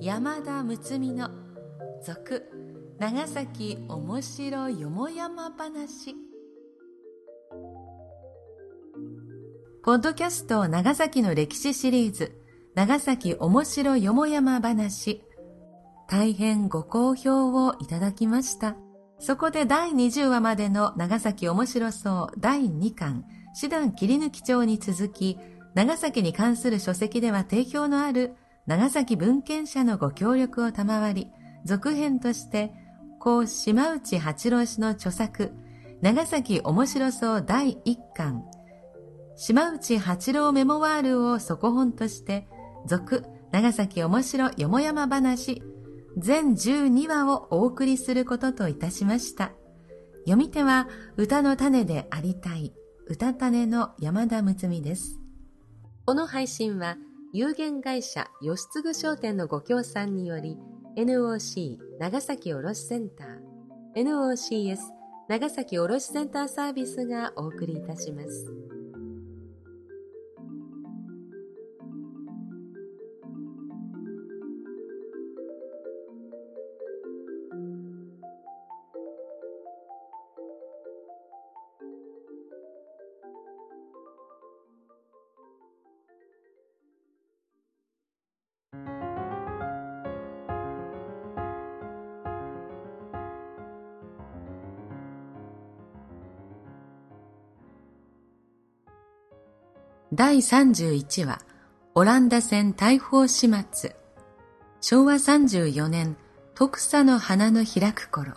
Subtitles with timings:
[0.00, 1.30] 山田睦美の
[2.02, 2.44] 続
[2.98, 6.14] 長崎おもしろよもやま話。
[9.82, 12.38] ポッドキャスト長崎の歴史シリーズ
[12.74, 15.22] 長崎おもしろよもやま話。
[16.06, 18.76] 大変ご好評をいただきました。
[19.26, 23.24] そこで第20話までの長崎おもしろそう第2巻。
[23.54, 25.38] 師団切り抜き帳に続き
[25.72, 28.34] 長崎に関する書籍では定評のある
[28.66, 31.30] 長崎文献者のご協力を賜り、
[31.64, 32.74] 続編として、
[33.18, 35.52] 高島内八郎氏の著作、
[36.02, 38.44] 長崎面白そう第一巻、
[39.36, 42.46] 島内八郎メモワールを底本として、
[42.86, 45.62] 続、長崎面白よもやま話、
[46.16, 49.52] 全12話をお送りすることといたしました。
[50.24, 52.72] 読み手は歌の種でありたい、
[53.06, 55.20] 歌種の山田睦美です。
[56.06, 56.96] この配信は、
[57.32, 60.56] 有限会社吉継商店のご協賛により
[60.96, 64.78] NOC 長崎卸センター NOCS
[65.28, 68.52] 長崎卸センターサービスがお送りいたします。
[100.16, 101.40] 第31話、
[101.96, 103.96] オランダ戦大砲始末。
[104.80, 106.16] 昭和34年、
[106.54, 108.34] 徳佐の花の開く頃。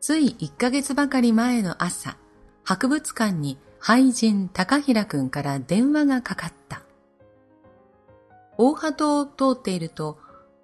[0.00, 2.18] つい1ヶ月ばかり前の朝、
[2.62, 6.82] 博物館に俳人高平くんから電話がかかった。
[8.58, 10.18] 大鳩を通っていると、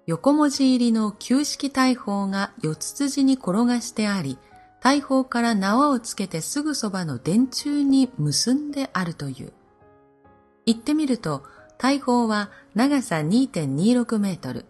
[0.05, 4.37] 横文字入りの旧式大砲が四つ辻に転がしてあり、
[4.79, 9.51] 大砲から縄をつけてすぐそばの電柱に結んであるという。
[10.65, 11.43] 行ってみると、
[11.77, 14.65] 大砲は長さ2.26メートル、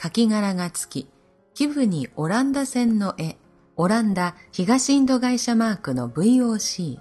[0.00, 1.08] 書き柄が付き、
[1.54, 3.36] 基部にオランダ船の絵、
[3.76, 6.98] オランダ東インド会社マークの VOC、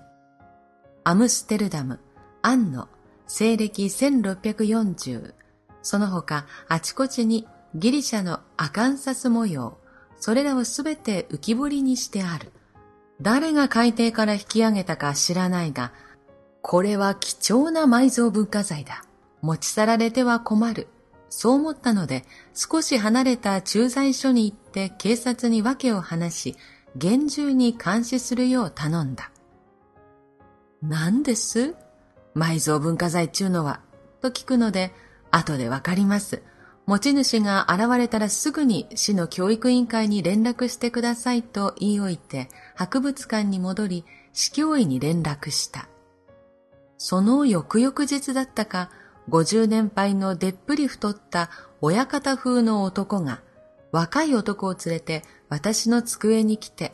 [1.04, 2.00] アムステルダム、
[2.42, 2.88] アンノ、
[3.28, 5.34] 西暦1640、
[5.82, 9.78] その他あちこちにギリシャのアカンサス模様、
[10.20, 12.52] それらをすべて浮き彫りにしてある。
[13.22, 15.92] 誰が海底から引き上げたか知らないが、
[16.68, 19.06] これは貴重な埋蔵文化財だ。
[19.44, 20.88] 持ち去られては困る。
[21.30, 26.56] そう思ったので、少し離れた駐在所に行って警察に訳を話し、
[26.96, 29.30] 厳重に監視するよう頼んだ。
[30.82, 31.76] 何です？
[32.36, 33.82] 埋蔵文化財中のは、
[34.22, 34.92] と聞くので、
[35.30, 36.42] 後でわかります。
[36.88, 44.04] 持ち主が現れたらすぐに市の教育委員会に連絡してくださいと言い置いて、博物館に戻り、
[44.34, 45.88] 市教委に連絡した。
[47.08, 48.90] その翌々日だったか、
[49.30, 53.42] 50年配のでっぷり太った親方風の男が、
[53.92, 56.94] 若い男を連れて私の机に来て、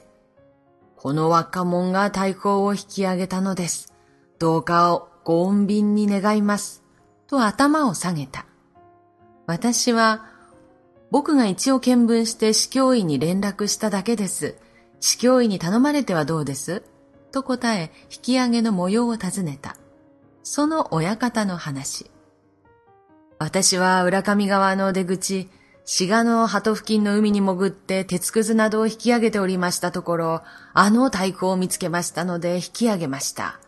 [0.98, 3.94] この若者が太鼓を引き上げたのです。
[4.38, 6.84] どうかをご穏便に願います。
[7.26, 8.46] と頭を下げた。
[9.48, 10.26] 私は、
[11.10, 14.58] 僕が一応見聞して司教医に連絡しただけです。
[15.00, 16.84] 司教医に頼まれてはどうです？
[17.32, 19.78] と答え、引き上げの模様を尋ねた。
[20.44, 22.09] その親方の話。
[23.40, 25.50] 私は浦上川の出口、
[25.84, 30.41] 滋賀の鳩付近の海に潜って鉄くずなどを引き上げておりましたところ、
[30.74, 33.59] あの太鼓を見つけましたので引き上げました。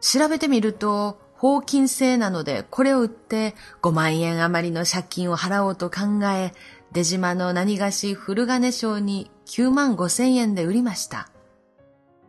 [0.00, 6.52] 調べてみると、法金制なのでこれを売って5万円余りの借金を払おうと考え、
[6.92, 11.28] 出島の何がし古金賞に9万5千円で売りました。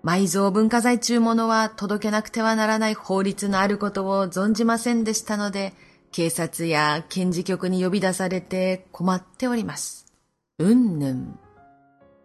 [0.05, 5.73] 埋蔵文化財中物は届けなくてはならない法律のあることを存じませんでしたので、
[6.11, 10.13] 警察や検事局に呼び出されて困っております。
[10.59, 11.39] うんぬん。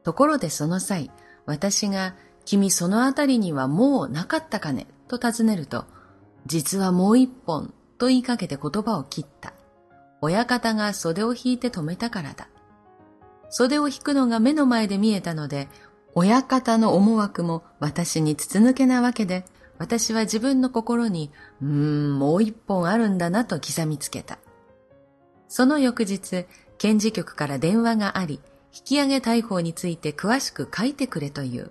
[0.04, 1.10] ところでその際、
[1.46, 2.14] 私が、
[2.44, 4.86] 君そのあたりにはもうなかったかね？
[5.08, 5.86] と尋ねると、
[6.44, 9.54] 実はもう一本と言いかけて言葉を切った。
[10.20, 12.48] 親方が袖を引いて止めたからだ。
[13.48, 15.68] 袖を引くのが目の前で見えたので、
[16.14, 19.44] 親方の思惑も私に筒抜けなわけで、
[19.78, 21.30] 私は自分の心に、
[21.62, 24.38] うーん、もう一本あるんだなと刻みつけた。
[25.48, 26.46] その翌日、
[26.78, 28.40] 検事局から電話があり、
[28.72, 31.70] 引き上げ逮捕について詳しく書いてくれという。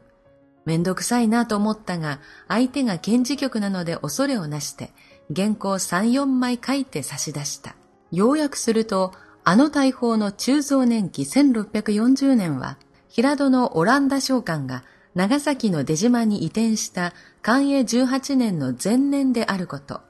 [0.65, 4.91] めんどくさいなと思ったが、相手が検事局なので恐れをなして、
[5.35, 7.75] 原稿3、4枚書いて差し出した。
[8.11, 9.13] 要約すると、
[9.43, 12.77] あの大砲の鋳造年期1640年は、
[13.09, 14.83] 平戸のオランダ商館が
[15.15, 20.01] 長崎の出島に移転した寛永18年の前年であること。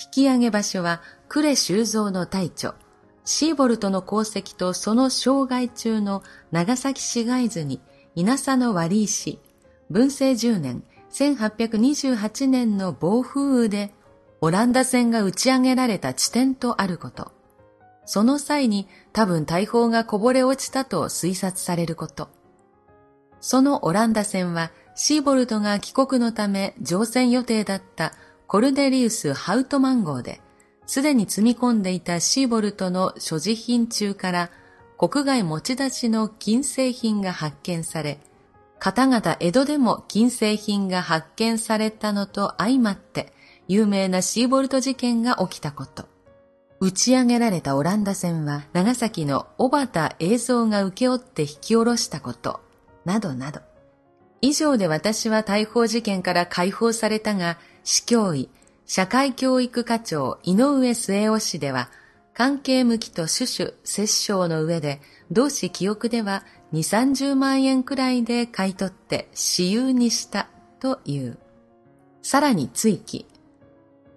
[0.00, 2.74] 引き上げ場所は呉修造の大著、
[3.24, 7.80] シーボルトの功績とその生涯中の長崎市街図に
[8.14, 9.38] 稲佐の割石、
[9.90, 13.92] 文政10年、1828年の暴風雨で
[14.40, 17.32] オランダ船が打ち上げられた地点とあること。
[18.06, 22.37] その際に多分大砲がこぼれ落ちたと推察されること。
[23.40, 28.12] そのオランダ船はシーボルトが帰国のため乗船予定だった
[28.46, 30.40] コルデリウス・ハウトマン号で、
[30.86, 34.50] すでに積み込んでいたシーボルトの所持品中から
[34.96, 38.18] 国外持ち出しの金製品が発見され、
[38.80, 43.32] 方々江戸でも金製品が発見されたのと相まって、
[43.68, 46.06] 有名なシーボルト事件が起きたこと。
[46.80, 52.60] 打ち上げられたオランダ船は長崎の小畑映像が受け負って引き下ろしたこと、
[53.08, 53.60] などなど。
[54.42, 58.50] 以上で私は逮捕事件から解放されたが、市教委、
[58.84, 61.88] 社会教育課長井上末雄氏では、
[62.34, 65.00] 関係向きと種々折衝の上で、
[65.30, 66.44] 同志記憶では
[66.74, 71.38] 2、30万円くらいで買い取って私有にしたという。
[72.22, 73.26] さらに追記。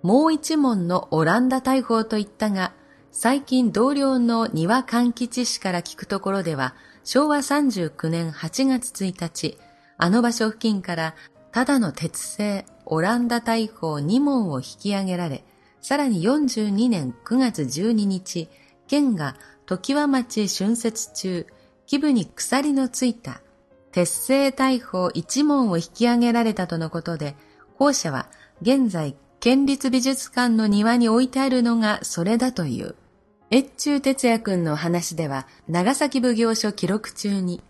[0.03, 2.73] もう一問のオランダ大砲といったが、
[3.11, 9.57] 最近同僚の庭勘吉氏から聞くところでは、昭和39年8月1日、
[9.97, 11.15] あの場所付近から
[11.51, 15.43] ただの鉄製オランダ大砲2門を引き上げられ、
[15.81, 18.49] さらに42年9月12日、
[18.87, 21.47] 県が時和町春節中、
[21.87, 23.41] 基部に鎖のついた
[23.91, 27.35] 鉄製大砲1門を引き上げられたとのことで、
[27.77, 28.27] 校舎は
[28.61, 32.95] 現在県立美術館の庭に置いてあるのがそれだという。
[33.53, 37.61] 越中哲也くんの話では、長崎奉行所記録中に、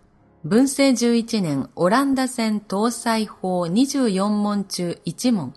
[0.44, 5.56] 文政11年オランダ船搭載法24問中1問。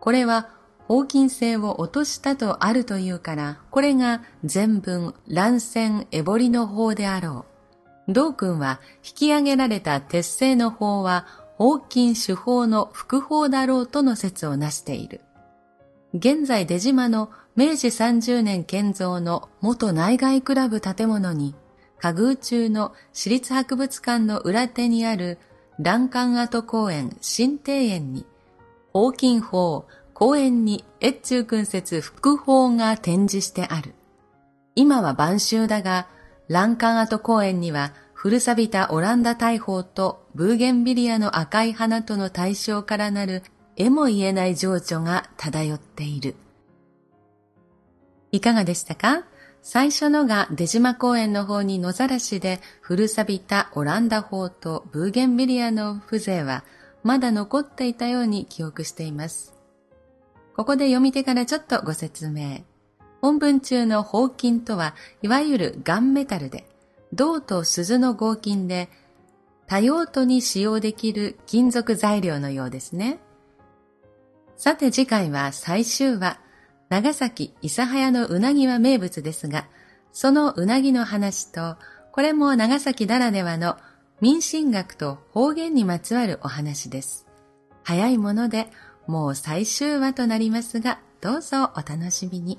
[0.00, 0.48] これは、
[0.88, 7.44] 法金性を落としたとあるというから、これが全文乱戦エボリの法であろ
[8.08, 8.12] う。
[8.12, 11.26] 道君は引き上げられた鉄製の法は
[11.58, 15.20] 法金手法の副法だろうとの説をなしている。
[16.14, 17.30] 現在出島の
[17.60, 21.54] 明治30年建造の元内外クラブ建物に、
[21.98, 25.36] 下宮中の私立博物館の裏手にある
[25.78, 28.24] 欄干跡公園新庭園に、
[28.94, 33.94] 大金法、公園に越中君説副法が展示してある。
[34.74, 36.08] 今は晩秋だが、
[36.48, 43.42] 欄干跡公園には古錆びたオランダ大砲とブーゲンビリアの赤い花との対象からなる
[43.76, 46.36] えも言えない情緒が漂っている。
[48.32, 49.24] いかがでしたか？
[49.62, 56.64] 最初のが出島公園の方に野ざらしで古錆びたオランダ法とブーゲンビリアの風情は
[57.02, 59.54] まだ残っていたように記憶しています。
[60.56, 62.64] ここで読み手からちょっとご説明。
[63.22, 66.66] 本文中の合金とは、いわゆるガンメタルで、
[67.12, 68.88] 銅と鈴の合金で、
[69.66, 73.20] 多用途に使用できる金属材料のようですね。
[74.56, 76.38] さて次回は最終話、
[76.90, 79.66] 長崎諫早のうなぎは名物ですが、
[80.12, 81.76] そのうなぎの話と、
[82.10, 83.76] これも長崎ならではの
[84.20, 87.26] 民進学と方言にまつわるお話です。
[87.84, 88.66] 早いもので
[89.06, 92.58] もう最終話となりますが、どうぞお楽しみに。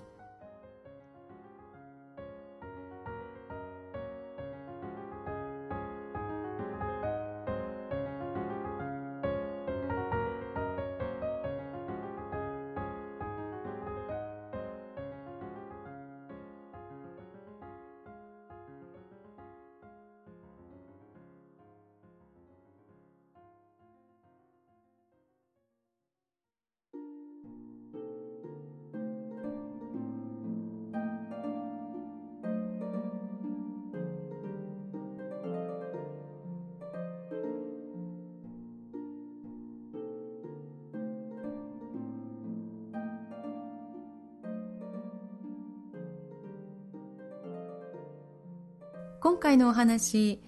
[49.22, 50.42] 今回のお話、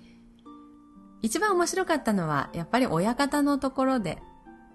[1.22, 4.18] 一番面白かったのは、やっぱり親方のところで、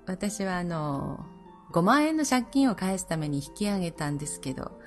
[0.06, 1.26] 私はあの、
[1.72, 4.80] 5万円の借金を返すために引き上げたんですけど、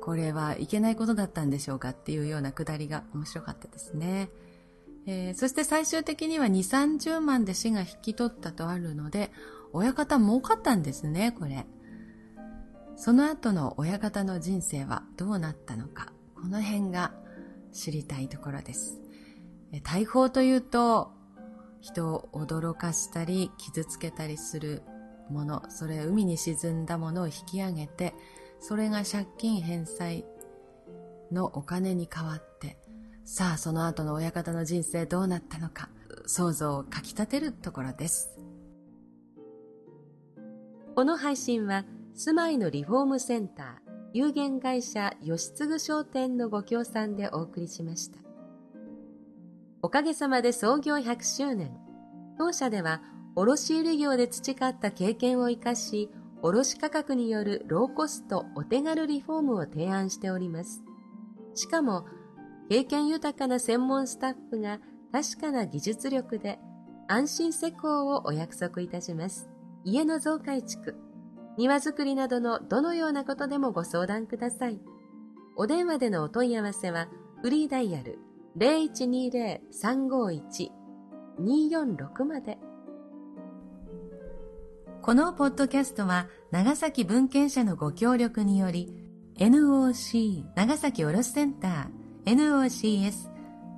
[0.00, 4.30] これはいけないことだったんでしょうかっていうようなくだりが面白かったですね。
[5.04, 6.52] えー、そして最終的には2、
[6.96, 9.30] 30万で死が引き取ったとあるので、
[9.74, 11.66] 親方儲かったんですね、これ。
[12.96, 17.12] その後の親方の人生はどうなったのか、この辺が
[17.74, 19.00] 知りたいところです。
[19.82, 21.12] 大砲というと、
[21.80, 24.82] 人を驚かしたり傷つけたりする
[25.28, 28.14] もの、それ海に沈んだものを引き上げて、
[28.60, 30.24] それが借金返済
[31.30, 32.78] のお金に変わって、
[33.24, 35.90] さあその後の親方の人生どうなったのか、
[36.26, 38.38] 想像をかき立てるところです。
[40.94, 43.83] この配信は、住まいのリフォームセンター、
[44.16, 48.20] 有限会社吉継商店のご協賛でお送りしました。
[49.82, 51.76] おかげさまで創業100周年。
[52.38, 53.02] 当社では
[53.34, 56.10] 卸売業で培った経験を生かし、
[56.42, 60.84] 卸価格によるローコストお手軽リフォームを提案しております。
[61.56, 62.06] しかも、
[62.68, 64.78] 経験豊かな専門スタッフが
[65.10, 66.60] 確かな技術力で
[67.08, 69.50] 安心施工をお約束いたします。
[69.82, 70.94] 家の増改築、
[71.56, 74.80] 庭作りなどのどのようなことでもご相談ください。
[75.56, 77.08] お電話でのお問い合わせは、
[77.42, 78.18] フリーダイヤル
[81.38, 82.58] 0120-351-246まで。
[85.02, 88.88] このポッドキャストは長崎文献社のご協力により
[89.36, 93.30] NOC 長崎卸センター NOCS